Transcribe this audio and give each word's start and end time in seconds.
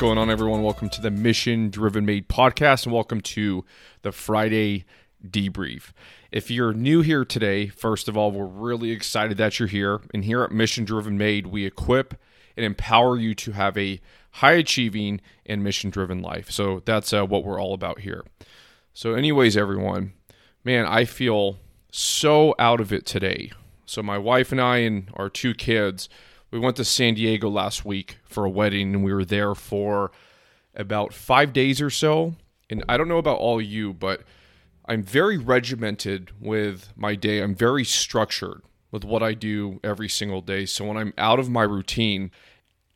Going 0.00 0.16
on, 0.16 0.30
everyone? 0.30 0.62
Welcome 0.62 0.88
to 0.88 1.02
the 1.02 1.10
Mission 1.10 1.68
Driven 1.68 2.06
Made 2.06 2.26
podcast, 2.26 2.86
and 2.86 2.94
welcome 2.94 3.20
to 3.20 3.66
the 4.00 4.12
Friday 4.12 4.86
debrief. 5.22 5.92
If 6.32 6.50
you're 6.50 6.72
new 6.72 7.02
here 7.02 7.22
today, 7.22 7.66
first 7.66 8.08
of 8.08 8.16
all, 8.16 8.32
we're 8.32 8.46
really 8.46 8.92
excited 8.92 9.36
that 9.36 9.58
you're 9.58 9.68
here. 9.68 10.00
And 10.14 10.24
here 10.24 10.42
at 10.42 10.52
Mission 10.52 10.86
Driven 10.86 11.18
Made, 11.18 11.48
we 11.48 11.66
equip 11.66 12.14
and 12.56 12.64
empower 12.64 13.18
you 13.18 13.34
to 13.34 13.52
have 13.52 13.76
a 13.76 14.00
high 14.30 14.52
achieving 14.52 15.20
and 15.44 15.62
mission 15.62 15.90
driven 15.90 16.22
life. 16.22 16.50
So 16.50 16.80
that's 16.86 17.12
uh, 17.12 17.26
what 17.26 17.44
we're 17.44 17.60
all 17.60 17.74
about 17.74 17.98
here. 17.98 18.24
So, 18.94 19.12
anyways, 19.12 19.54
everyone, 19.54 20.14
man, 20.64 20.86
I 20.86 21.04
feel 21.04 21.58
so 21.92 22.54
out 22.58 22.80
of 22.80 22.90
it 22.90 23.04
today. 23.04 23.52
So, 23.84 24.02
my 24.02 24.16
wife 24.16 24.50
and 24.50 24.62
I 24.62 24.78
and 24.78 25.10
our 25.12 25.28
two 25.28 25.52
kids, 25.52 26.08
we 26.50 26.58
went 26.58 26.76
to 26.76 26.84
San 26.84 27.14
Diego 27.14 27.48
last 27.48 27.84
week 27.84 28.18
for 28.24 28.44
a 28.44 28.50
wedding, 28.50 28.94
and 28.94 29.04
we 29.04 29.12
were 29.12 29.24
there 29.24 29.54
for 29.54 30.10
about 30.74 31.12
five 31.12 31.52
days 31.52 31.80
or 31.80 31.90
so. 31.90 32.34
And 32.68 32.84
I 32.88 32.96
don't 32.96 33.08
know 33.08 33.18
about 33.18 33.38
all 33.38 33.60
you, 33.60 33.92
but 33.92 34.22
I'm 34.86 35.02
very 35.02 35.38
regimented 35.38 36.32
with 36.40 36.92
my 36.96 37.14
day. 37.14 37.40
I'm 37.40 37.54
very 37.54 37.84
structured 37.84 38.62
with 38.90 39.04
what 39.04 39.22
I 39.22 39.34
do 39.34 39.80
every 39.84 40.08
single 40.08 40.40
day. 40.40 40.66
So 40.66 40.84
when 40.84 40.96
I'm 40.96 41.14
out 41.16 41.38
of 41.38 41.48
my 41.48 41.62
routine, 41.62 42.30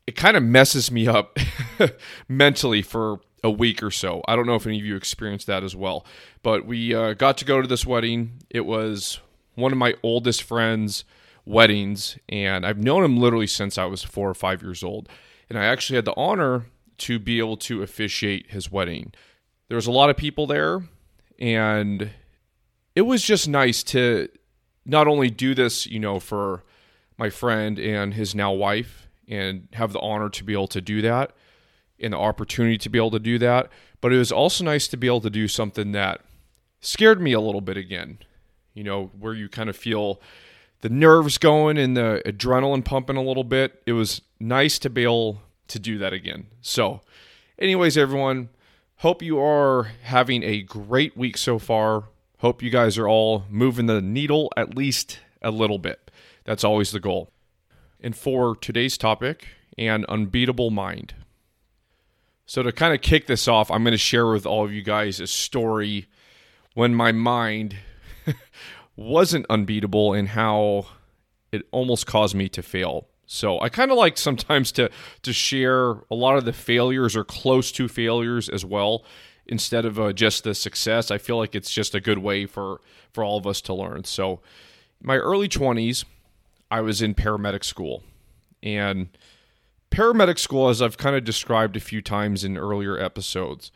it 0.07 0.15
kind 0.15 0.35
of 0.35 0.43
messes 0.43 0.91
me 0.91 1.07
up 1.07 1.37
mentally 2.27 2.81
for 2.81 3.19
a 3.43 3.49
week 3.49 3.81
or 3.81 3.91
so. 3.91 4.21
I 4.27 4.35
don't 4.35 4.47
know 4.47 4.55
if 4.55 4.67
any 4.67 4.79
of 4.79 4.85
you 4.85 4.95
experienced 4.95 5.47
that 5.47 5.63
as 5.63 5.75
well, 5.75 6.05
but 6.43 6.65
we 6.65 6.93
uh, 6.93 7.13
got 7.13 7.37
to 7.37 7.45
go 7.45 7.61
to 7.61 7.67
this 7.67 7.85
wedding. 7.85 8.41
It 8.49 8.65
was 8.65 9.19
one 9.53 9.71
of 9.71 9.77
my 9.77 9.95
oldest 10.03 10.43
friends' 10.43 11.05
weddings, 11.45 12.17
and 12.27 12.65
I've 12.65 12.77
known 12.77 13.03
him 13.03 13.17
literally 13.17 13.47
since 13.47 13.77
I 13.77 13.85
was 13.85 14.03
four 14.03 14.29
or 14.29 14.33
five 14.33 14.61
years 14.61 14.83
old. 14.83 15.09
And 15.49 15.59
I 15.59 15.65
actually 15.65 15.97
had 15.97 16.05
the 16.05 16.15
honor 16.17 16.65
to 16.99 17.19
be 17.19 17.39
able 17.39 17.57
to 17.57 17.83
officiate 17.83 18.51
his 18.51 18.71
wedding. 18.71 19.13
There 19.67 19.75
was 19.75 19.87
a 19.87 19.91
lot 19.91 20.09
of 20.09 20.17
people 20.17 20.47
there, 20.47 20.83
and 21.37 22.11
it 22.95 23.01
was 23.01 23.23
just 23.23 23.47
nice 23.47 23.83
to 23.83 24.29
not 24.85 25.07
only 25.07 25.29
do 25.29 25.53
this, 25.53 25.85
you 25.85 25.99
know, 25.99 26.19
for 26.19 26.63
my 27.17 27.29
friend 27.29 27.77
and 27.79 28.13
his 28.13 28.33
now 28.33 28.51
wife, 28.51 29.07
and 29.27 29.67
have 29.73 29.93
the 29.93 29.99
honor 29.99 30.29
to 30.29 30.43
be 30.43 30.53
able 30.53 30.67
to 30.67 30.81
do 30.81 31.01
that 31.01 31.31
and 31.99 32.13
the 32.13 32.17
opportunity 32.17 32.77
to 32.77 32.89
be 32.89 32.99
able 32.99 33.11
to 33.11 33.19
do 33.19 33.39
that. 33.39 33.69
But 34.01 34.13
it 34.13 34.17
was 34.17 34.31
also 34.31 34.63
nice 34.63 34.87
to 34.89 34.97
be 34.97 35.07
able 35.07 35.21
to 35.21 35.29
do 35.29 35.47
something 35.47 35.93
that 35.93 36.21
scared 36.79 37.19
me 37.21 37.33
a 37.33 37.39
little 37.39 37.61
bit 37.61 37.77
again, 37.77 38.19
you 38.73 38.83
know, 38.83 39.11
where 39.17 39.33
you 39.33 39.49
kind 39.49 39.69
of 39.69 39.75
feel 39.75 40.21
the 40.81 40.89
nerves 40.89 41.37
going 41.37 41.77
and 41.77 41.95
the 41.95 42.21
adrenaline 42.25 42.83
pumping 42.83 43.17
a 43.17 43.21
little 43.21 43.43
bit. 43.43 43.81
It 43.85 43.93
was 43.93 44.21
nice 44.39 44.77
to 44.79 44.89
be 44.89 45.03
able 45.03 45.41
to 45.67 45.79
do 45.79 45.97
that 45.97 46.13
again. 46.13 46.47
So, 46.61 47.01
anyways, 47.57 47.97
everyone, 47.97 48.49
hope 48.97 49.21
you 49.21 49.39
are 49.39 49.91
having 50.03 50.43
a 50.43 50.61
great 50.61 51.17
week 51.17 51.37
so 51.37 51.59
far. 51.59 52.05
Hope 52.39 52.61
you 52.61 52.69
guys 52.69 52.97
are 52.97 53.07
all 53.07 53.45
moving 53.49 53.85
the 53.87 54.01
needle 54.01 54.51
at 54.55 54.75
least 54.75 55.19
a 55.41 55.51
little 55.51 55.79
bit. 55.79 56.11
That's 56.43 56.63
always 56.63 56.91
the 56.91 56.99
goal. 56.99 57.31
And 58.01 58.15
for 58.15 58.55
today's 58.55 58.97
topic, 58.97 59.47
an 59.77 60.05
unbeatable 60.07 60.69
mind. 60.69 61.15
So, 62.45 62.61
to 62.61 62.71
kind 62.71 62.93
of 62.93 63.01
kick 63.01 63.25
this 63.25 63.47
off, 63.47 63.71
I'm 63.71 63.83
going 63.83 63.93
to 63.93 63.97
share 63.97 64.27
with 64.27 64.45
all 64.45 64.63
of 64.63 64.71
you 64.71 64.83
guys 64.83 65.19
a 65.19 65.25
story 65.25 66.05
when 66.75 66.93
my 66.93 67.11
mind 67.11 67.77
wasn't 68.95 69.45
unbeatable 69.49 70.13
and 70.13 70.29
how 70.29 70.87
it 71.51 71.63
almost 71.71 72.05
caused 72.05 72.35
me 72.35 72.49
to 72.49 72.61
fail. 72.61 73.07
So, 73.27 73.59
I 73.59 73.69
kind 73.69 73.91
of 73.91 73.97
like 73.97 74.17
sometimes 74.17 74.71
to 74.73 74.89
to 75.23 75.33
share 75.33 75.91
a 76.11 76.15
lot 76.15 76.37
of 76.37 76.45
the 76.45 76.53
failures 76.53 77.15
or 77.15 77.23
close 77.23 77.71
to 77.73 77.87
failures 77.87 78.49
as 78.49 78.63
well 78.63 79.03
instead 79.47 79.85
of 79.85 79.99
uh, 79.99 80.13
just 80.13 80.43
the 80.43 80.53
success. 80.53 81.11
I 81.11 81.17
feel 81.17 81.37
like 81.37 81.55
it's 81.55 81.71
just 81.71 81.95
a 81.95 82.01
good 82.01 82.19
way 82.19 82.45
for 82.45 82.81
for 83.11 83.23
all 83.23 83.37
of 83.37 83.47
us 83.47 83.61
to 83.61 83.73
learn. 83.73 84.03
So, 84.03 84.41
my 85.01 85.17
early 85.17 85.47
20s, 85.47 86.05
I 86.69 86.81
was 86.81 87.01
in 87.01 87.15
paramedic 87.15 87.63
school. 87.63 88.03
And 88.61 89.09
paramedic 89.91 90.39
school, 90.39 90.69
as 90.69 90.81
I've 90.81 90.97
kind 90.97 91.15
of 91.15 91.23
described 91.23 91.75
a 91.75 91.79
few 91.79 92.01
times 92.01 92.43
in 92.43 92.57
earlier 92.57 92.99
episodes, 92.99 93.71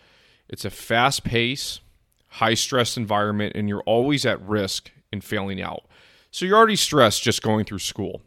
it's 0.48 0.66
a 0.66 0.70
fast 0.70 1.24
pace, 1.24 1.80
high 2.28 2.56
stress 2.56 2.98
environment, 2.98 3.54
and 3.56 3.70
you're 3.70 3.84
always 3.84 4.26
at 4.26 4.42
risk 4.42 4.92
in 5.12 5.22
failing 5.22 5.62
out. 5.62 5.86
So 6.32 6.46
you're 6.46 6.58
already 6.58 6.76
stressed 6.76 7.24
just 7.24 7.42
going 7.42 7.66
through 7.66 7.80
school. 7.80 8.22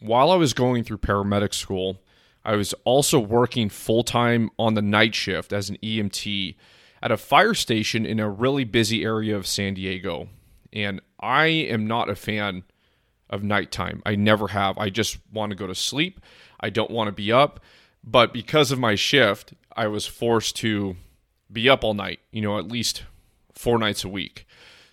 While 0.00 0.30
I 0.30 0.36
was 0.36 0.52
going 0.52 0.84
through 0.84 0.98
paramedic 0.98 1.54
school, 1.54 1.98
I 2.44 2.56
was 2.56 2.74
also 2.84 3.18
working 3.18 3.68
full 3.68 4.04
time 4.04 4.50
on 4.58 4.74
the 4.74 4.82
night 4.82 5.14
shift 5.14 5.52
as 5.52 5.68
an 5.68 5.76
EMT 5.82 6.56
at 7.02 7.10
a 7.10 7.16
fire 7.16 7.54
station 7.54 8.06
in 8.06 8.20
a 8.20 8.28
really 8.28 8.64
busy 8.64 9.04
area 9.04 9.36
of 9.36 9.46
San 9.46 9.74
Diego. 9.74 10.28
And 10.72 11.00
I 11.20 11.46
am 11.46 11.86
not 11.86 12.10
a 12.10 12.14
fan 12.14 12.64
of 13.30 13.42
nighttime. 13.42 14.02
I 14.06 14.14
never 14.14 14.48
have. 14.48 14.78
I 14.78 14.90
just 14.90 15.18
want 15.32 15.50
to 15.50 15.56
go 15.56 15.66
to 15.66 15.74
sleep. 15.74 16.20
I 16.60 16.70
don't 16.70 16.90
want 16.90 17.08
to 17.08 17.12
be 17.12 17.32
up. 17.32 17.60
But 18.04 18.32
because 18.32 18.70
of 18.70 18.78
my 18.78 18.94
shift, 18.94 19.54
I 19.76 19.86
was 19.88 20.06
forced 20.06 20.56
to 20.56 20.96
be 21.52 21.68
up 21.68 21.84
all 21.84 21.94
night, 21.94 22.20
you 22.30 22.40
know, 22.40 22.58
at 22.58 22.68
least 22.68 23.04
four 23.54 23.78
nights 23.78 24.04
a 24.04 24.08
week. 24.08 24.46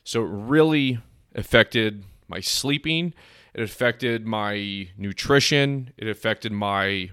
So 0.03 0.23
it 0.23 0.29
really 0.29 0.99
affected 1.35 2.03
my 2.27 2.39
sleeping. 2.39 3.13
It 3.53 3.61
affected 3.61 4.25
my 4.25 4.89
nutrition. 4.97 5.91
It 5.97 6.07
affected 6.07 6.51
my 6.51 7.11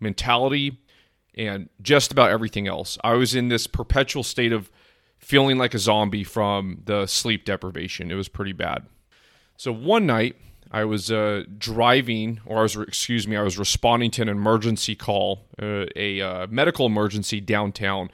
mentality 0.00 0.78
and 1.34 1.68
just 1.80 2.10
about 2.10 2.30
everything 2.30 2.66
else. 2.66 2.98
I 3.04 3.14
was 3.14 3.34
in 3.34 3.48
this 3.48 3.66
perpetual 3.66 4.24
state 4.24 4.52
of 4.52 4.70
feeling 5.18 5.58
like 5.58 5.74
a 5.74 5.78
zombie 5.78 6.24
from 6.24 6.82
the 6.84 7.06
sleep 7.06 7.44
deprivation. 7.44 8.10
It 8.10 8.14
was 8.14 8.28
pretty 8.28 8.52
bad. 8.52 8.86
So 9.56 9.72
one 9.72 10.06
night, 10.06 10.36
I 10.70 10.84
was 10.84 11.10
uh, 11.10 11.44
driving, 11.56 12.40
or 12.44 12.58
I 12.58 12.62
was, 12.62 12.76
excuse 12.76 13.26
me, 13.26 13.36
I 13.36 13.42
was 13.42 13.58
responding 13.58 14.10
to 14.12 14.22
an 14.22 14.28
emergency 14.28 14.94
call, 14.94 15.46
uh, 15.60 15.86
a 15.96 16.20
uh, 16.20 16.46
medical 16.48 16.86
emergency 16.86 17.40
downtown 17.40 18.10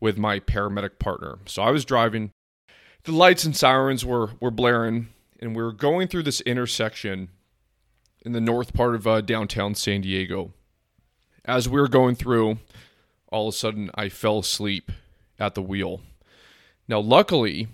with 0.00 0.18
my 0.18 0.38
paramedic 0.38 0.98
partner. 0.98 1.38
So 1.46 1.62
I 1.62 1.70
was 1.70 1.84
driving. 1.84 2.30
The 3.04 3.12
lights 3.12 3.44
and 3.44 3.54
sirens 3.54 4.02
were, 4.02 4.30
were 4.40 4.50
blaring, 4.50 5.08
and 5.38 5.54
we 5.54 5.62
were 5.62 5.72
going 5.72 6.08
through 6.08 6.22
this 6.22 6.40
intersection 6.40 7.28
in 8.24 8.32
the 8.32 8.40
north 8.40 8.72
part 8.72 8.94
of 8.94 9.06
uh, 9.06 9.20
downtown 9.20 9.74
San 9.74 10.00
Diego. 10.00 10.52
As 11.44 11.68
we 11.68 11.78
were 11.78 11.88
going 11.88 12.14
through, 12.14 12.58
all 13.30 13.48
of 13.48 13.54
a 13.54 13.56
sudden 13.56 13.90
I 13.94 14.08
fell 14.08 14.38
asleep 14.38 14.90
at 15.38 15.54
the 15.54 15.60
wheel. 15.60 16.00
Now, 16.88 16.98
luckily, 16.98 17.68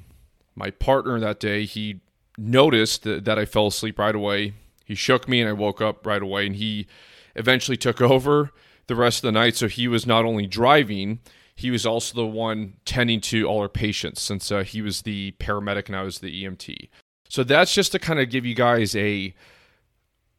my 0.56 0.70
partner 0.70 1.20
that 1.20 1.38
day, 1.38 1.64
he 1.64 2.00
noticed 2.36 3.04
that, 3.04 3.24
that 3.24 3.38
I 3.38 3.44
fell 3.44 3.68
asleep 3.68 4.00
right 4.00 4.14
away. 4.14 4.54
He 4.84 4.96
shook 4.96 5.28
me 5.28 5.40
and 5.40 5.48
I 5.48 5.52
woke 5.52 5.80
up 5.80 6.04
right 6.04 6.22
away. 6.22 6.46
And 6.46 6.56
he 6.56 6.88
eventually 7.36 7.76
took 7.76 8.00
over 8.00 8.50
the 8.88 8.96
rest 8.96 9.18
of 9.18 9.28
the 9.28 9.38
night. 9.38 9.54
So 9.54 9.68
he 9.68 9.86
was 9.86 10.06
not 10.08 10.24
only 10.24 10.48
driving, 10.48 11.20
he 11.60 11.70
was 11.70 11.84
also 11.84 12.14
the 12.14 12.26
one 12.26 12.72
tending 12.86 13.20
to 13.20 13.44
all 13.44 13.60
our 13.60 13.68
patients 13.68 14.22
since 14.22 14.50
uh, 14.50 14.62
he 14.62 14.80
was 14.80 15.02
the 15.02 15.32
paramedic 15.32 15.88
and 15.88 15.96
I 15.96 16.00
was 16.00 16.20
the 16.20 16.44
EMT. 16.44 16.88
So 17.28 17.44
that's 17.44 17.74
just 17.74 17.92
to 17.92 17.98
kind 17.98 18.18
of 18.18 18.30
give 18.30 18.46
you 18.46 18.54
guys 18.54 18.96
a 18.96 19.34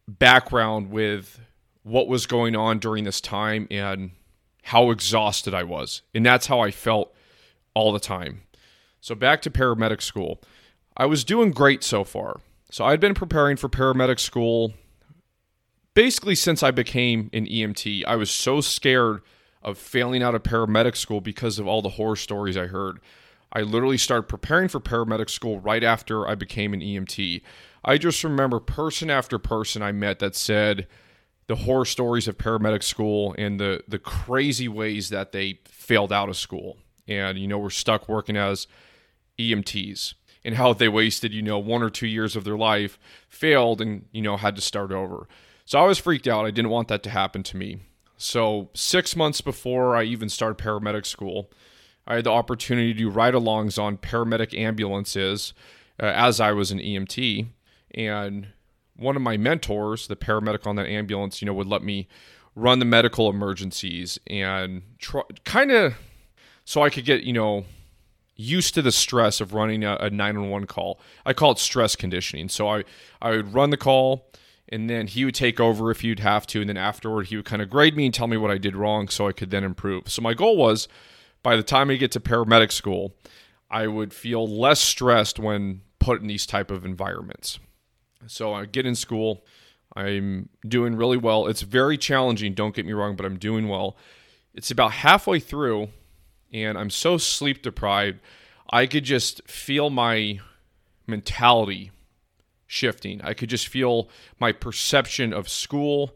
background 0.08 0.90
with 0.90 1.40
what 1.84 2.08
was 2.08 2.26
going 2.26 2.56
on 2.56 2.80
during 2.80 3.04
this 3.04 3.22
time 3.22 3.68
and 3.70 4.14
how 4.64 4.90
exhausted 4.90 5.54
I 5.54 5.62
was. 5.62 6.02
And 6.16 6.26
that's 6.26 6.48
how 6.48 6.60
I 6.60 6.72
felt 6.72 7.14
all 7.76 7.94
the 7.94 8.00
time. 8.00 8.42
So 9.00 9.14
back 9.14 9.44
to 9.44 9.52
paramedic 9.52 10.02
school. 10.02 10.42
I 10.98 11.06
was 11.06 11.24
doing 11.24 11.52
great 11.52 11.84
so 11.84 12.04
far. 12.04 12.40
So 12.72 12.84
I'd 12.84 13.00
been 13.00 13.14
preparing 13.14 13.58
for 13.58 13.70
paramedic 13.70 14.20
school 14.20 14.74
basically 15.94 16.34
since 16.34 16.64
I 16.64 16.72
became 16.72 17.30
an 17.32 17.46
EMT. 17.46 18.06
I 18.08 18.16
was 18.16 18.32
so 18.32 18.60
scared 18.60 19.22
of 19.62 19.78
failing 19.78 20.24
out 20.24 20.36
of 20.36 20.44
paramedic 20.44 20.96
school 20.96 21.22
because 21.22 21.60
of 21.60 21.68
all 21.68 21.82
the 21.82 21.90
horror 21.90 22.16
stories 22.16 22.58
I 22.58 22.68
heard. 22.68 23.00
I 23.54 23.62
literally 23.62 23.98
started 23.98 24.30
preparing 24.30 24.70
for 24.70 24.80
paramedic 24.80 25.30
school 25.30 25.60
right 25.60 25.84
after 25.84 26.28
I 26.28 26.36
became 26.36 26.74
an 26.74 26.80
EMT. 26.80 27.42
I 27.84 27.98
just 27.98 28.24
remember 28.24 28.60
person 28.60 29.10
after 29.10 29.38
person 29.38 29.82
I 29.82 29.92
met 29.92 30.20
that 30.20 30.36
said 30.36 30.88
the 31.48 31.56
horror 31.58 31.86
stories 31.86 32.28
of 32.28 32.38
paramedic 32.38 32.84
school 32.84 33.36
and 33.38 33.60
the 33.60 33.84
the 33.88 34.00
crazy 34.00 34.68
ways 34.68 35.10
that 35.10 35.32
they 35.32 35.60
failed 35.66 36.14
out 36.14 36.30
of 36.30 36.38
school 36.38 36.78
and 37.08 37.38
you 37.38 37.48
know 37.48 37.58
were 37.58 37.70
stuck 37.70 38.08
working 38.08 38.38
as 38.38 38.68
EMTs 39.38 40.14
and 40.44 40.56
how 40.56 40.74
they 40.74 40.90
wasted, 40.90 41.34
you 41.34 41.42
know, 41.42 41.60
one 41.60 41.84
or 41.84 41.90
two 41.90 42.08
years 42.08 42.36
of 42.36 42.44
their 42.44 42.58
life, 42.58 42.98
failed, 43.30 43.82
and, 43.82 44.06
you 44.12 44.22
know, 44.22 44.38
had 44.38 44.56
to 44.56 44.62
start 44.62 44.92
over. 44.92 45.28
So 45.66 45.80
I 45.80 45.86
was 45.86 46.00
freaked 46.00 46.28
out. 46.28 46.46
I 46.46 46.52
didn't 46.52 46.72
want 46.72 46.88
that 46.88 47.04
to 47.04 47.10
happen 47.10 47.44
to 47.44 47.58
me. 47.58 47.80
So, 48.22 48.70
six 48.76 49.16
months 49.16 49.42
before 49.42 49.96
I 49.96 50.04
even 50.04 50.30
started 50.30 50.64
paramedic 50.64 51.08
school, 51.08 51.50
I 52.06 52.16
had 52.18 52.26
the 52.26 52.32
opportunity 52.32 52.94
to 52.94 53.00
do 53.00 53.10
ride 53.10 53.34
alongs 53.34 53.82
on 53.82 53.98
paramedic 53.98 54.56
ambulances 54.56 55.56
uh, 56.00 56.06
as 56.06 56.40
I 56.40 56.52
was 56.52 56.70
an 56.70 56.78
EMT. 56.78 57.48
And 57.96 58.50
one 58.96 59.16
of 59.16 59.24
my 59.24 59.38
mentors, 59.38 60.08
the 60.08 60.16
paramedic 60.16 60.68
on 60.68 60.76
that 60.76 60.86
ambulance, 60.86 61.42
you 61.42 61.48
know, 61.48 61.54
would 61.56 61.66
let 61.66 61.82
me 61.82 62.08
run 62.56 62.78
the 62.78 62.86
medical 62.86 63.28
emergencies 63.28 64.20
and 64.28 64.84
try, 65.00 65.24
kind 65.44 65.72
of 65.72 65.96
so 66.64 66.84
I 66.84 66.92
could 66.92 67.06
get, 67.06 67.24
you 67.24 67.34
know, 67.34 67.66
used 68.36 68.76
to 68.76 68.84
the 68.84 68.92
stress 68.92 69.42
of 69.42 69.56
running 69.56 69.84
a, 69.84 69.96
a 69.96 70.10
911 70.12 70.68
call. 70.68 71.00
I 71.26 71.34
call 71.34 71.54
it 71.54 71.58
stress 71.58 71.96
conditioning. 71.96 72.50
So 72.50 72.68
I, 72.68 72.84
I 73.20 73.32
would 73.32 73.56
run 73.56 73.72
the 73.72 73.78
call 73.78 74.32
and 74.72 74.90
then 74.90 75.08
he 75.08 75.26
would 75.26 75.36
take 75.36 75.60
over 75.60 75.92
if 75.92 76.04
you'd 76.04 76.20
have 76.20 76.48
to. 76.48 76.62
And 76.62 76.70
then 76.70 76.78
afterward, 76.78 77.28
he 77.28 77.36
would 77.36 77.46
kind 77.46 77.62
of 77.62 77.70
grade 77.70 77.96
me 77.96 78.06
and 78.06 78.14
tell 78.14 78.28
me 78.28 78.38
what 78.38 78.52
I 78.52 78.58
did 78.58 78.76
wrong 78.76 79.10
so 79.10 79.28
I 79.28 79.34
could 79.34 79.52
then 79.52 79.64
improve. 79.64 80.10
So 80.10 80.22
my 80.22 80.34
goal 80.34 80.56
was 80.56 80.88
by 81.44 81.56
the 81.56 81.64
time 81.64 81.90
I 81.90 81.96
get 81.96 82.12
to 82.14 82.20
paramedic 82.20 82.72
school, 82.72 83.16
I 83.70 83.88
would 83.88 84.14
feel 84.14 84.48
less 84.48 84.80
stressed 84.80 85.40
when 85.40 85.82
put 86.00 86.22
in 86.22 86.28
these 86.28 86.46
type 86.46 86.72
of 86.72 86.86
environments. 86.86 87.60
So 88.28 88.54
I 88.54 88.66
get 88.66 88.86
in 88.86 88.96
school. 88.96 89.46
I'm 89.96 90.50
doing 90.66 90.96
really 90.96 91.18
well. 91.18 91.48
It's 91.48 91.62
very 91.62 91.98
challenging, 91.98 92.54
don't 92.54 92.76
get 92.76 92.86
me 92.86 92.94
wrong, 92.94 93.16
but 93.16 93.26
I'm 93.26 93.38
doing 93.38 93.68
well. 93.68 93.98
It's 94.54 94.72
about 94.72 94.94
halfway 94.94 95.40
through, 95.40 95.90
and 96.54 96.78
I'm 96.78 96.90
so 96.90 97.18
sleep 97.18 97.62
deprived, 97.62 98.20
I 98.70 98.86
could 98.86 99.04
just 99.04 99.46
feel 99.50 99.90
my 99.90 100.40
mentality 101.08 101.92
shifting. 102.72 103.20
I 103.22 103.34
could 103.34 103.50
just 103.50 103.68
feel 103.68 104.10
my 104.40 104.54
perception 104.54 105.34
of 105.34 105.50
school, 105.50 106.16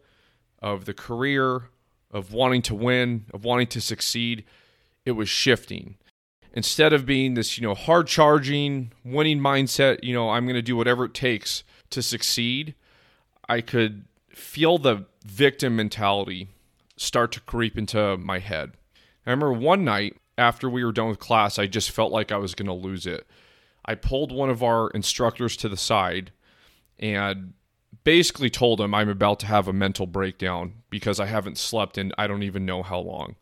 of 0.59 0.85
the 0.85 0.93
career, 0.93 1.63
of 2.11 2.31
wanting 2.31 2.61
to 2.63 2.73
win, 2.73 3.25
of 3.33 3.43
wanting 3.43 3.67
to 3.67 3.81
succeed. 3.81 4.45
It 5.05 5.11
was 5.11 5.27
shifting. 5.27 5.97
Instead 6.53 6.93
of 6.93 7.05
being 7.05 7.33
this, 7.33 7.57
you 7.57 7.67
know, 7.67 7.75
hard 7.75 8.07
charging, 8.07 8.93
winning 9.03 9.39
mindset, 9.39 10.01
you 10.01 10.13
know, 10.13 10.29
I'm 10.29 10.45
going 10.45 10.55
to 10.55 10.61
do 10.61 10.77
whatever 10.77 11.03
it 11.03 11.13
takes 11.13 11.65
to 11.89 12.01
succeed, 12.01 12.73
I 13.49 13.59
could 13.59 14.05
feel 14.29 14.77
the 14.77 15.05
victim 15.25 15.75
mentality 15.75 16.47
start 16.95 17.33
to 17.33 17.41
creep 17.41 17.77
into 17.77 18.15
my 18.15 18.39
head. 18.39 18.71
I 19.27 19.31
remember 19.31 19.51
one 19.51 19.83
night 19.83 20.15
after 20.37 20.69
we 20.69 20.85
were 20.85 20.93
done 20.93 21.09
with 21.09 21.19
class, 21.19 21.59
I 21.59 21.67
just 21.67 21.91
felt 21.91 22.13
like 22.13 22.31
I 22.31 22.37
was 22.37 22.55
going 22.55 22.67
to 22.67 22.73
lose 22.73 23.05
it. 23.05 23.27
I 23.83 23.95
pulled 23.95 24.31
one 24.31 24.49
of 24.49 24.63
our 24.63 24.89
instructors 24.91 25.57
to 25.57 25.67
the 25.67 25.75
side 25.75 26.31
and 26.99 27.53
basically 28.03 28.49
told 28.49 28.79
him 28.79 28.93
I'm 28.93 29.09
about 29.09 29.39
to 29.41 29.47
have 29.47 29.67
a 29.67 29.73
mental 29.73 30.07
breakdown 30.07 30.75
because 30.89 31.19
I 31.19 31.25
haven't 31.25 31.57
slept 31.57 31.97
in 31.97 32.13
I 32.17 32.27
don't 32.27 32.43
even 32.43 32.65
know 32.65 32.83
how 32.83 32.99
long. 32.99 33.35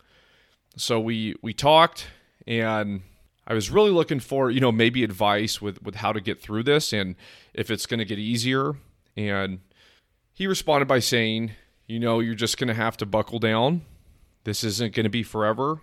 So 0.76 1.00
we 1.00 1.36
we 1.42 1.54
talked 1.54 2.08
and 2.48 3.02
I 3.46 3.54
was 3.54 3.70
really 3.70 3.92
looking 3.92 4.22
for, 4.22 4.50
you 4.50 4.62
know, 4.62 4.72
maybe 4.72 5.04
advice 5.04 5.62
with 5.62 5.84
with 5.84 5.96
how 5.96 6.14
to 6.14 6.22
get 6.22 6.42
through 6.42 6.64
this 6.64 6.94
and 6.94 7.16
if 7.54 7.70
it's 7.70 7.86
going 7.86 8.00
to 8.00 8.06
get 8.06 8.20
easier 8.20 8.74
and 9.16 9.60
he 10.34 10.48
responded 10.48 10.88
by 10.88 11.00
saying, 11.00 11.52
"You 11.86 12.00
know, 12.00 12.20
you're 12.20 12.34
just 12.34 12.58
going 12.58 12.70
to 12.70 12.74
have 12.74 12.98
to 12.98 13.06
buckle 13.06 13.38
down. 13.38 13.84
This 14.46 14.64
isn't 14.64 14.96
going 14.96 15.04
to 15.04 15.10
be 15.10 15.24
forever. 15.24 15.82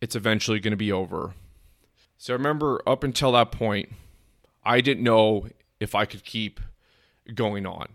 It's 0.00 0.16
eventually 0.16 0.58
going 0.58 0.72
to 0.72 0.76
be 0.76 0.90
over." 0.90 1.34
So 2.16 2.32
I 2.32 2.36
remember 2.36 2.80
up 2.86 3.04
until 3.04 3.32
that 3.32 3.52
point, 3.52 3.90
I 4.64 4.80
didn't 4.80 5.02
know 5.02 5.48
if 5.82 5.94
I 5.94 6.04
could 6.04 6.24
keep 6.24 6.60
going 7.34 7.66
on. 7.66 7.88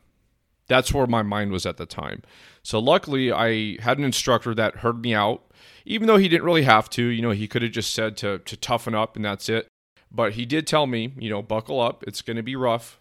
That's 0.68 0.94
where 0.94 1.08
my 1.08 1.24
mind 1.24 1.52
was 1.52 1.66
at 1.66 1.78
the 1.78 1.86
time. 1.86 2.24
So 2.62 2.80
luckily, 2.80 3.32
I 3.32 3.82
had 3.82 3.98
an 3.98 4.04
instructor 4.04 4.54
that 4.54 4.78
heard 4.78 5.02
me 5.02 5.14
out, 5.14 5.50
even 5.86 6.08
though 6.08 6.18
he 6.18 6.28
didn't 6.28 6.44
really 6.44 6.64
have 6.64 6.90
to. 6.92 7.04
You 7.04 7.22
know, 7.22 7.32
he 7.32 7.48
could 7.48 7.62
have 7.62 7.72
just 7.72 7.94
said 7.94 8.18
to 8.18 8.40
to 8.40 8.58
toughen 8.58 8.94
up 8.94 9.16
and 9.16 9.24
that's 9.24 9.48
it. 9.48 9.68
But 10.12 10.34
he 10.34 10.46
did 10.46 10.68
tell 10.68 10.86
me, 10.86 11.14
you 11.18 11.30
know, 11.30 11.42
buckle 11.42 11.80
up. 11.80 12.04
It's 12.06 12.22
going 12.22 12.38
to 12.38 12.44
be 12.44 12.56
rough. 12.56 13.00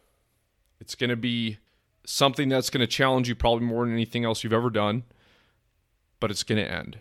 It's 0.80 0.94
going 0.94 1.10
to 1.10 1.16
be 1.16 1.58
something 2.04 2.48
that's 2.48 2.70
going 2.70 2.80
to 2.80 2.86
challenge 2.86 3.28
you 3.28 3.34
probably 3.34 3.66
more 3.66 3.84
than 3.84 3.94
anything 3.94 4.24
else 4.24 4.44
you've 4.44 4.52
ever 4.52 4.70
done, 4.70 5.02
but 6.20 6.30
it's 6.30 6.44
going 6.44 6.64
to 6.64 6.70
end. 6.70 6.98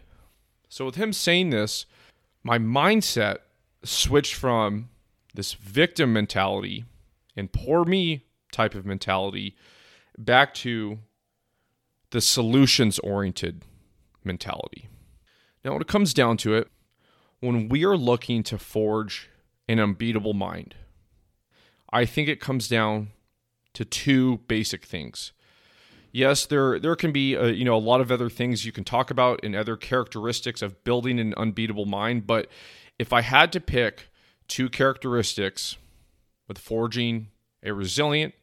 So 0.70 0.86
with 0.86 0.96
him 0.96 1.14
saying 1.14 1.52
this, 1.52 1.86
my 2.44 2.58
mindset 2.58 3.38
switched 3.84 4.34
from 4.34 4.90
this 5.36 5.54
victim 5.54 6.14
mentality 6.14 6.86
and 7.36 7.52
poor 7.52 7.86
me 7.86 8.26
type 8.52 8.76
of 8.76 8.86
mentality 8.86 9.56
back 10.18 10.54
to 10.54 11.00
the 12.12 12.22
solutions 12.22 13.00
oriented 13.00 13.64
mentality. 14.24 14.88
Now, 15.64 15.74
when 15.74 15.82
it 15.82 15.88
comes 15.88 16.14
down 16.14 16.38
to 16.38 16.56
it, 16.56 16.70
when 17.40 17.70
we 17.70 17.84
are 17.84 17.98
looking 17.98 18.44
to 18.44 18.58
forge 18.58 19.30
an 19.68 19.80
unbeatable 19.80 20.34
mind, 20.34 20.76
I 21.92 22.06
think 22.06 22.30
it 22.30 22.40
comes 22.40 22.68
down 22.68 23.10
to 23.74 23.86
two 23.86 24.38
basic 24.48 24.86
things. 24.86 25.34
Yes, 26.12 26.46
there 26.46 26.80
there 26.80 26.96
can 26.96 27.12
be 27.12 27.34
a, 27.34 27.50
you 27.50 27.66
know 27.66 27.76
a 27.76 27.78
lot 27.78 28.00
of 28.00 28.10
other 28.10 28.30
things 28.30 28.66
you 28.66 28.72
can 28.72 28.86
talk 28.86 29.12
about 29.12 29.42
and 29.44 29.54
other 29.54 29.76
characteristics 29.76 30.62
of 30.62 30.84
building 30.86 31.20
an 31.20 31.34
unbeatable 31.36 31.86
mind, 31.86 32.26
but 32.26 32.48
if 32.98 33.12
I 33.12 33.22
had 33.22 33.52
to 33.52 33.60
pick 33.60 34.08
two 34.48 34.70
characteristics 34.70 35.78
with 36.48 36.58
forging 36.58 37.28
a 37.64 37.74
resilient 37.74 38.34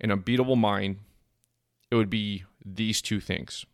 and 0.00 0.10
unbeatable 0.10 0.56
mind, 0.56 0.98
it 1.90 1.94
would 1.94 2.10
be 2.10 2.44
these 2.64 3.02
two 3.02 3.20
things. 3.20 3.66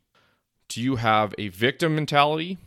Do 0.68 0.82
you 0.82 0.96
have 0.96 1.34
a 1.38 1.48
victim 1.48 1.94
mentality 1.94 2.58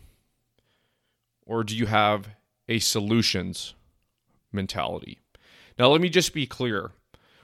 or 1.46 1.64
do 1.64 1.76
you 1.76 1.88
have 1.88 2.30
a 2.68 2.80
solutions 2.80 3.74
mentality? 4.52 5.20
Now, 5.78 5.88
let 5.90 6.02
me 6.02 6.10
just 6.10 6.34
be 6.34 6.46
clear. 6.46 6.92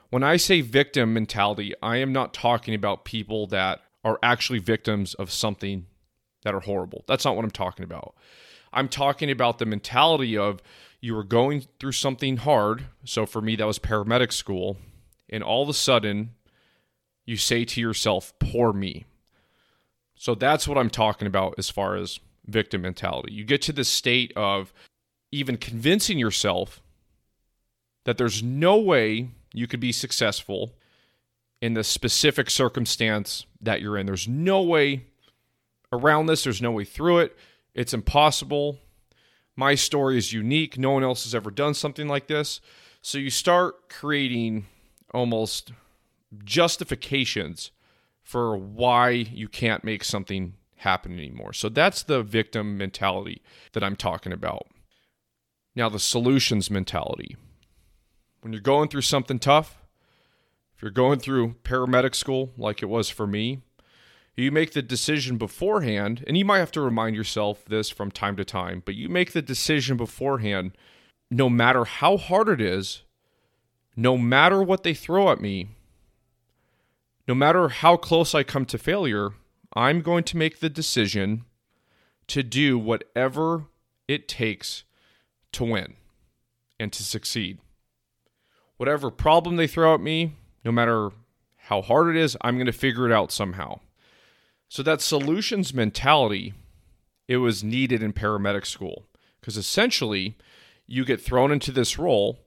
When 0.09 0.23
I 0.23 0.37
say 0.37 0.61
victim 0.61 1.13
mentality, 1.13 1.73
I 1.81 1.97
am 1.97 2.13
not 2.13 2.33
talking 2.33 2.73
about 2.73 3.05
people 3.05 3.47
that 3.47 3.81
are 4.03 4.19
actually 4.21 4.59
victims 4.59 5.13
of 5.15 5.31
something 5.31 5.87
that 6.43 6.53
are 6.53 6.61
horrible. 6.61 7.03
That's 7.07 7.25
not 7.25 7.35
what 7.35 7.43
I'm 7.43 7.51
talking 7.51 7.83
about. 7.83 8.15
I'm 8.71 8.87
talking 8.87 9.31
about 9.31 9.57
the 9.57 9.65
mentality 9.65 10.37
of 10.37 10.61
you 11.01 11.15
were 11.15 11.23
going 11.23 11.65
through 11.79 11.91
something 11.91 12.37
hard. 12.37 12.85
So 13.03 13.25
for 13.25 13.41
me, 13.41 13.55
that 13.55 13.67
was 13.67 13.79
paramedic 13.79 14.31
school 14.31 14.77
and 15.29 15.43
all 15.43 15.63
of 15.63 15.69
a 15.69 15.73
sudden 15.73 16.31
you 17.25 17.37
say 17.37 17.65
to 17.65 17.81
yourself, 17.81 18.33
poor 18.39 18.71
me. 18.71 19.05
So 20.15 20.35
that's 20.35 20.67
what 20.67 20.77
I'm 20.77 20.89
talking 20.89 21.27
about 21.27 21.55
as 21.57 21.69
far 21.69 21.95
as 21.95 22.19
victim 22.45 22.81
mentality. 22.83 23.33
You 23.33 23.43
get 23.43 23.61
to 23.63 23.73
the 23.73 23.83
state 23.83 24.31
of 24.35 24.71
even 25.31 25.57
convincing 25.57 26.19
yourself 26.19 26.81
that 28.05 28.17
there's 28.17 28.43
no 28.43 28.77
way 28.77 29.29
you 29.53 29.67
could 29.67 29.79
be 29.79 29.91
successful 29.91 30.73
in 31.61 31.73
the 31.73 31.83
specific 31.83 32.49
circumstance 32.49 33.45
that 33.59 33.81
you're 33.81 33.97
in. 33.97 34.05
There's 34.05 34.27
no 34.27 34.61
way 34.61 35.05
around 35.91 36.27
this, 36.27 36.43
there's 36.43 36.61
no 36.61 36.71
way 36.71 36.85
through 36.85 37.19
it. 37.19 37.35
It's 37.73 37.93
impossible. 37.93 38.77
My 39.55 39.75
story 39.75 40.17
is 40.17 40.33
unique. 40.33 40.77
No 40.77 40.91
one 40.91 41.03
else 41.03 41.23
has 41.23 41.33
ever 41.33 41.51
done 41.51 41.73
something 41.73 42.07
like 42.07 42.27
this. 42.27 42.59
So 43.01 43.17
you 43.17 43.29
start 43.29 43.89
creating 43.89 44.65
almost 45.13 45.71
justifications 46.43 47.71
for 48.21 48.57
why 48.57 49.09
you 49.09 49.47
can't 49.47 49.83
make 49.83 50.03
something 50.03 50.55
happen 50.77 51.13
anymore. 51.13 51.53
So 51.53 51.69
that's 51.69 52.03
the 52.03 52.23
victim 52.23 52.77
mentality 52.77 53.41
that 53.73 53.83
I'm 53.83 53.95
talking 53.95 54.33
about. 54.33 54.67
Now, 55.75 55.89
the 55.89 55.99
solutions 55.99 56.71
mentality. 56.71 57.35
When 58.41 58.53
you're 58.53 58.61
going 58.61 58.89
through 58.89 59.01
something 59.01 59.39
tough, 59.39 59.77
if 60.75 60.81
you're 60.81 60.91
going 60.91 61.19
through 61.19 61.55
paramedic 61.63 62.15
school 62.15 62.51
like 62.57 62.81
it 62.81 62.89
was 62.89 63.09
for 63.09 63.27
me, 63.27 63.61
you 64.43 64.51
make 64.51 64.73
the 64.73 64.81
decision 64.81 65.37
beforehand, 65.37 66.23
and 66.27 66.37
you 66.37 66.45
might 66.45 66.59
have 66.59 66.71
to 66.71 66.81
remind 66.81 67.15
yourself 67.15 67.63
this 67.65 67.89
from 67.89 68.11
time 68.11 68.35
to 68.35 68.45
time, 68.45 68.83
but 68.85 68.95
you 68.95 69.09
make 69.09 69.31
the 69.31 69.41
decision 69.41 69.97
beforehand 69.97 70.77
no 71.31 71.49
matter 71.49 71.85
how 71.85 72.17
hard 72.17 72.49
it 72.49 72.61
is 72.61 73.03
no 73.95 74.17
matter 74.17 74.61
what 74.61 74.83
they 74.83 74.93
throw 74.93 75.31
at 75.31 75.39
me, 75.39 75.69
no 77.27 77.33
matter 77.33 77.69
how 77.69 77.95
close 77.95 78.35
I 78.35 78.43
come 78.43 78.65
to 78.65 78.77
failure, 78.77 79.31
I'm 79.73 80.01
going 80.01 80.23
to 80.25 80.37
make 80.37 80.59
the 80.59 80.69
decision 80.69 81.45
to 82.27 82.43
do 82.43 82.77
whatever 82.77 83.65
it 84.07 84.27
takes 84.27 84.83
to 85.53 85.63
win 85.63 85.93
and 86.79 86.91
to 86.93 87.03
succeed. 87.03 87.59
Whatever 88.77 89.09
problem 89.09 89.55
they 89.55 89.67
throw 89.67 89.93
at 89.95 90.01
me, 90.01 90.35
no 90.65 90.71
matter 90.71 91.11
how 91.57 91.81
hard 91.81 92.15
it 92.15 92.19
is, 92.19 92.35
I'm 92.41 92.55
going 92.55 92.65
to 92.65 92.73
figure 92.73 93.05
it 93.05 93.13
out 93.13 93.31
somehow. 93.31 93.79
So 94.75 94.83
that 94.83 94.99
solutions 94.99 95.73
mentality, 95.73 96.53
it 97.29 97.37
was 97.37 97.63
needed 97.63 98.03
in 98.03 98.11
paramedic 98.11 98.65
school 98.65 99.05
because 99.39 99.55
essentially 99.55 100.35
you 100.85 101.05
get 101.05 101.21
thrown 101.21 101.53
into 101.53 101.71
this 101.71 101.97
role 101.97 102.39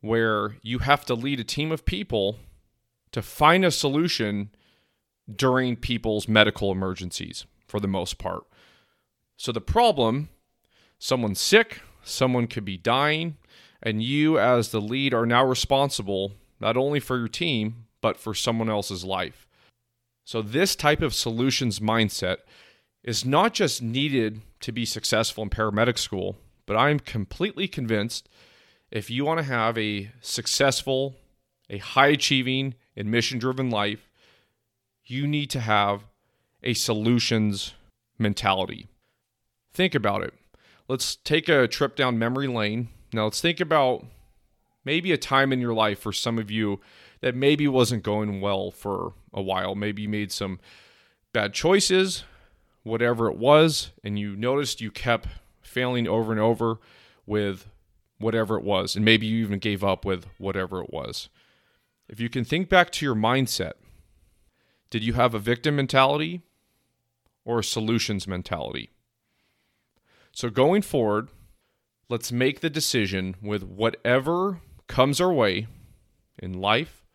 where 0.00 0.56
you 0.62 0.78
have 0.78 1.04
to 1.04 1.14
lead 1.14 1.38
a 1.38 1.44
team 1.44 1.70
of 1.70 1.84
people 1.84 2.38
to 3.12 3.20
find 3.20 3.62
a 3.62 3.70
solution 3.70 4.48
during 5.30 5.76
people's 5.76 6.26
medical 6.26 6.72
emergencies 6.72 7.44
for 7.68 7.78
the 7.78 7.86
most 7.86 8.16
part. 8.16 8.44
So 9.36 9.52
the 9.52 9.60
problem 9.60 10.30
someone's 10.98 11.42
sick, 11.42 11.82
someone 12.02 12.46
could 12.46 12.64
be 12.64 12.78
dying, 12.78 13.36
and 13.82 14.02
you 14.02 14.38
as 14.38 14.70
the 14.70 14.80
lead 14.80 15.12
are 15.12 15.26
now 15.26 15.44
responsible 15.44 16.32
not 16.58 16.78
only 16.78 17.00
for 17.00 17.18
your 17.18 17.28
team, 17.28 17.84
but 18.00 18.16
for 18.16 18.32
someone 18.32 18.70
else's 18.70 19.04
life. 19.04 19.45
So, 20.26 20.42
this 20.42 20.74
type 20.74 21.02
of 21.02 21.14
solutions 21.14 21.78
mindset 21.78 22.38
is 23.04 23.24
not 23.24 23.54
just 23.54 23.80
needed 23.80 24.42
to 24.58 24.72
be 24.72 24.84
successful 24.84 25.44
in 25.44 25.50
paramedic 25.50 25.98
school, 25.98 26.36
but 26.66 26.76
I'm 26.76 26.98
completely 26.98 27.68
convinced 27.68 28.28
if 28.90 29.08
you 29.08 29.24
want 29.24 29.38
to 29.38 29.44
have 29.44 29.78
a 29.78 30.10
successful, 30.20 31.14
a 31.70 31.78
high 31.78 32.08
achieving, 32.08 32.74
and 32.96 33.08
mission 33.08 33.38
driven 33.38 33.70
life, 33.70 34.10
you 35.04 35.28
need 35.28 35.48
to 35.50 35.60
have 35.60 36.02
a 36.60 36.74
solutions 36.74 37.74
mentality. 38.18 38.88
Think 39.72 39.94
about 39.94 40.22
it. 40.22 40.34
Let's 40.88 41.14
take 41.14 41.48
a 41.48 41.68
trip 41.68 41.94
down 41.94 42.18
memory 42.18 42.48
lane. 42.48 42.88
Now, 43.12 43.24
let's 43.24 43.40
think 43.40 43.60
about 43.60 44.04
maybe 44.84 45.12
a 45.12 45.16
time 45.16 45.52
in 45.52 45.60
your 45.60 45.74
life 45.74 46.00
for 46.00 46.12
some 46.12 46.36
of 46.36 46.50
you 46.50 46.80
that 47.20 47.34
maybe 47.34 47.66
wasn't 47.68 48.02
going 48.02 48.40
well 48.40 48.70
for 48.70 49.14
a 49.32 49.42
while. 49.42 49.74
Maybe 49.74 50.02
you 50.02 50.08
made 50.08 50.32
some 50.32 50.60
bad 51.32 51.52
choices, 51.52 52.24
whatever 52.82 53.28
it 53.28 53.36
was, 53.36 53.90
and 54.04 54.18
you 54.18 54.36
noticed 54.36 54.80
you 54.80 54.90
kept 54.90 55.28
failing 55.62 56.06
over 56.06 56.32
and 56.32 56.40
over 56.40 56.78
with 57.26 57.68
whatever 58.18 58.56
it 58.56 58.64
was. 58.64 58.96
And 58.96 59.04
maybe 59.04 59.26
you 59.26 59.44
even 59.44 59.58
gave 59.58 59.84
up 59.84 60.04
with 60.04 60.26
whatever 60.38 60.80
it 60.80 60.92
was. 60.92 61.28
If 62.08 62.20
you 62.20 62.28
can 62.28 62.44
think 62.44 62.68
back 62.68 62.90
to 62.92 63.04
your 63.04 63.14
mindset, 63.14 63.72
did 64.90 65.02
you 65.02 65.14
have 65.14 65.34
a 65.34 65.38
victim 65.38 65.76
mentality 65.76 66.42
or 67.44 67.58
a 67.58 67.64
solutions 67.64 68.26
mentality? 68.26 68.90
So 70.32 70.50
going 70.50 70.82
forward, 70.82 71.28
let's 72.08 72.30
make 72.30 72.60
the 72.60 72.70
decision 72.70 73.36
with 73.42 73.62
whatever 73.62 74.60
comes 74.86 75.20
our 75.20 75.32
way 75.32 75.66
in 76.38 76.52
life, 76.52 77.05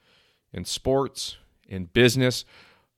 in 0.54 0.66
sports, 0.66 1.38
in 1.68 1.86
business, 1.86 2.46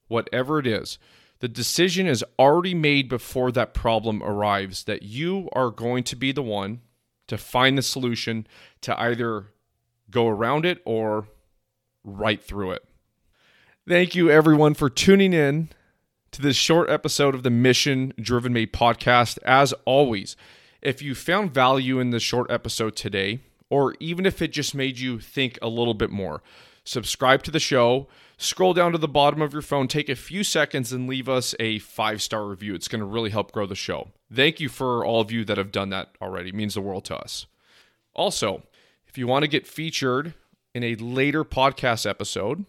whatever 0.08 0.60
it 0.60 0.68
is. 0.68 0.98
The 1.40 1.48
decision 1.48 2.08
is 2.08 2.24
already 2.40 2.74
made 2.74 3.10
before 3.10 3.52
that 3.52 3.74
problem 3.74 4.24
arrives 4.24 4.86
that 4.86 5.04
you 5.04 5.50
are 5.54 5.72
going 5.72 6.04
to 6.06 6.16
be 6.16 6.32
the 6.32 6.42
one 6.44 6.82
to 7.28 7.38
find 7.38 7.78
the 7.78 7.82
solution 7.82 8.48
to 8.82 9.00
either 9.00 9.48
go 10.10 10.28
around 10.28 10.66
it 10.66 10.82
or 10.86 11.28
right 12.04 12.42
through 12.42 12.72
it. 12.72 12.86
Thank 13.88 14.16
you, 14.16 14.30
everyone, 14.30 14.74
for 14.74 14.90
tuning 14.90 15.34
in 15.34 15.70
to 16.32 16.42
this 16.42 16.56
short 16.56 16.90
episode 16.90 17.36
of 17.36 17.44
the 17.44 17.50
Mission 17.50 18.14
Driven 18.20 18.54
Made 18.54 18.72
podcast. 18.72 19.38
As 19.44 19.74
always, 19.86 20.38
if 20.82 21.02
you 21.02 21.16
found 21.16 21.54
value 21.54 22.00
in 22.00 22.12
this 22.12 22.24
short 22.24 22.50
episode 22.50 22.96
today, 22.96 23.42
or 23.70 23.96
even 24.00 24.26
if 24.26 24.42
it 24.42 24.52
just 24.52 24.74
made 24.74 25.00
you 25.00 25.20
think 25.20 25.60
a 25.62 25.68
little 25.68 25.94
bit 25.94 26.10
more, 26.10 26.42
subscribe 26.84 27.44
to 27.44 27.52
the 27.52 27.60
show, 27.60 28.08
scroll 28.38 28.74
down 28.74 28.92
to 28.92 28.98
the 28.98 29.08
bottom 29.08 29.42
of 29.42 29.54
your 29.54 29.62
phone, 29.62 29.88
take 29.88 30.10
a 30.10 30.16
few 30.16 30.44
seconds, 30.44 30.92
and 30.92 31.08
leave 31.08 31.30
us 31.30 31.56
a 31.60 31.80
five 31.80 32.22
star 32.22 32.46
review. 32.46 32.76
It's 32.76 32.88
going 32.88 33.00
to 33.00 33.06
really 33.06 33.30
help 33.30 33.52
grow 33.52 33.66
the 33.66 33.76
show. 33.76 34.10
Thank 34.34 34.60
you 34.60 34.70
for 34.70 35.06
all 35.06 35.22
of 35.22 35.32
you 35.32 35.46
that 35.46 35.58
have 35.58 35.72
done 35.72 35.90
that 35.90 36.10
already. 36.22 36.50
It 36.50 36.56
means 36.56 36.74
the 36.74 36.82
world 36.82 37.06
to 37.06 37.18
us. 37.18 37.46
Also, 38.14 38.64
if 39.08 39.18
you 39.18 39.28
want 39.28 39.44
to 39.44 39.48
get 39.48 39.68
featured 39.68 40.34
in 40.74 40.84
a 40.84 40.96
later 40.96 41.44
podcast 41.44 42.10
episode, 42.10 42.66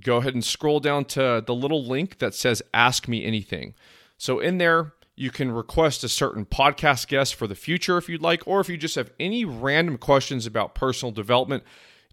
go 0.00 0.18
ahead 0.18 0.34
and 0.34 0.44
scroll 0.44 0.80
down 0.80 1.04
to 1.04 1.42
the 1.44 1.54
little 1.54 1.84
link 1.84 2.18
that 2.18 2.34
says 2.34 2.62
Ask 2.74 3.08
Me 3.08 3.24
Anything. 3.24 3.74
So, 4.18 4.38
in 4.38 4.58
there, 4.58 4.92
you 5.16 5.30
can 5.30 5.52
request 5.52 6.02
a 6.02 6.08
certain 6.08 6.46
podcast 6.46 7.08
guest 7.08 7.34
for 7.34 7.46
the 7.46 7.54
future 7.54 7.98
if 7.98 8.08
you'd 8.08 8.22
like, 8.22 8.42
or 8.46 8.60
if 8.60 8.68
you 8.68 8.76
just 8.76 8.94
have 8.94 9.12
any 9.20 9.44
random 9.44 9.98
questions 9.98 10.46
about 10.46 10.74
personal 10.74 11.12
development 11.12 11.62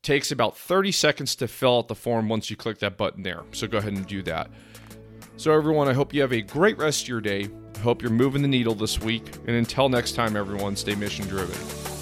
takes 0.08 0.32
about 0.32 0.58
30 0.58 0.94
seconds 0.94 1.36
to 1.36 1.50
fill 1.50 1.80
out 1.80 1.90
the 1.90 1.96
form 1.96 2.30
once 2.30 2.50
you 2.50 2.56
click 2.56 2.80
that 2.80 2.96
button 2.96 3.24
there. 3.24 3.44
So 3.52 3.68
go 3.68 3.78
ahead 3.78 3.92
and 3.92 4.08
do 4.08 4.24
that. 4.24 4.50
So, 5.36 5.52
everyone, 5.52 5.88
I 5.88 5.94
hope 5.94 6.14
you 6.14 6.22
have 6.22 6.34
a 6.34 6.42
great 6.42 6.78
rest 6.78 7.04
of 7.04 7.10
your 7.10 7.22
day. 7.22 7.50
I 7.76 7.80
hope 7.80 8.02
you're 8.02 8.10
moving 8.10 8.42
the 8.42 8.48
needle 8.48 8.74
this 8.74 9.00
week. 9.00 9.36
And 9.46 9.50
until 9.50 9.90
next 9.90 10.14
time, 10.14 10.36
everyone, 10.36 10.76
stay 10.76 10.96
mission 10.96 11.28
driven. 11.28 11.97